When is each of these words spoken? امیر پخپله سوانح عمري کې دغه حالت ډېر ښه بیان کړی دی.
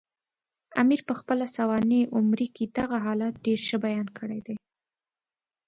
امیر 0.81 1.01
پخپله 1.09 1.45
سوانح 1.57 2.01
عمري 2.17 2.47
کې 2.55 2.63
دغه 2.77 2.97
حالت 3.05 3.33
ډېر 3.45 3.59
ښه 3.67 3.77
بیان 3.85 4.07
کړی 4.17 4.39
دی. 4.45 4.55